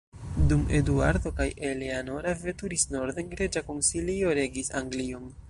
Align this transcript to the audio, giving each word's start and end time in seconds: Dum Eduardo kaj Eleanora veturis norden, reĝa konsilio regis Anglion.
Dum 0.51 0.61
Eduardo 0.77 1.31
kaj 1.39 1.47
Eleanora 1.69 2.33
veturis 2.47 2.87
norden, 2.97 3.31
reĝa 3.43 3.65
konsilio 3.71 4.35
regis 4.41 4.75
Anglion. 4.83 5.33